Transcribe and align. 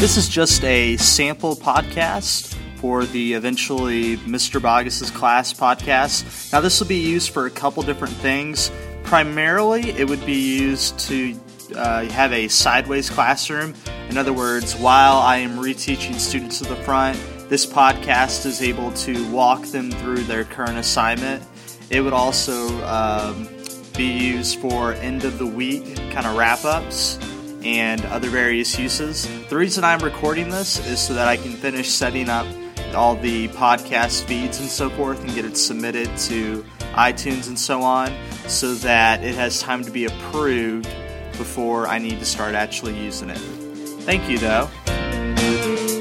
This 0.00 0.16
is 0.16 0.30
just 0.30 0.64
a 0.64 0.96
sample 0.96 1.54
podcast 1.54 2.56
for 2.76 3.04
the 3.04 3.34
eventually 3.34 4.16
Mr. 4.16 4.58
Boggus's 4.58 5.10
class 5.10 5.52
podcast. 5.52 6.50
Now, 6.54 6.62
this 6.62 6.80
will 6.80 6.86
be 6.86 6.96
used 6.96 7.34
for 7.34 7.44
a 7.44 7.50
couple 7.50 7.82
different 7.82 8.14
things. 8.14 8.72
Primarily, 9.02 9.90
it 9.90 10.08
would 10.08 10.24
be 10.24 10.58
used 10.58 10.98
to 11.00 11.38
uh, 11.76 12.06
have 12.06 12.32
a 12.32 12.48
sideways 12.48 13.10
classroom. 13.10 13.74
In 14.08 14.16
other 14.16 14.32
words, 14.32 14.74
while 14.74 15.18
I 15.18 15.36
am 15.36 15.58
reteaching 15.58 16.14
students 16.14 16.60
to 16.60 16.64
the 16.64 16.76
front, 16.76 17.20
this 17.50 17.66
podcast 17.66 18.46
is 18.46 18.62
able 18.62 18.92
to 18.92 19.30
walk 19.30 19.66
them 19.66 19.90
through 19.90 20.24
their 20.24 20.44
current 20.44 20.78
assignment. 20.78 21.44
It 21.90 22.00
would 22.00 22.14
also 22.14 22.68
um, 22.86 23.46
be 23.98 24.06
used 24.06 24.60
for 24.60 24.94
end 24.94 25.24
of 25.24 25.38
the 25.38 25.46
week 25.46 25.94
kind 26.10 26.24
of 26.24 26.38
wrap 26.38 26.64
ups 26.64 27.18
and 27.62 28.04
other 28.06 28.28
various 28.28 28.78
uses. 28.78 29.28
The 29.48 29.56
reason 29.56 29.84
I'm 29.84 30.00
recording 30.00 30.48
this 30.48 30.84
is 30.86 31.00
so 31.00 31.14
that 31.14 31.28
I 31.28 31.36
can 31.36 31.52
finish 31.52 31.88
setting 31.88 32.28
up 32.28 32.46
all 32.94 33.14
the 33.14 33.48
podcast 33.48 34.24
feeds 34.24 34.58
and 34.60 34.68
so 34.68 34.90
forth 34.90 35.20
and 35.22 35.34
get 35.34 35.44
it 35.44 35.56
submitted 35.56 36.14
to 36.16 36.64
iTunes 36.94 37.48
and 37.48 37.58
so 37.58 37.82
on 37.82 38.12
so 38.48 38.74
that 38.74 39.22
it 39.22 39.34
has 39.34 39.60
time 39.60 39.84
to 39.84 39.90
be 39.90 40.06
approved 40.06 40.88
before 41.38 41.86
I 41.86 41.98
need 41.98 42.18
to 42.18 42.24
start 42.24 42.54
actually 42.54 42.98
using 42.98 43.30
it. 43.30 43.38
Thank 43.38 44.28
you, 44.28 44.38
though. 44.38 44.68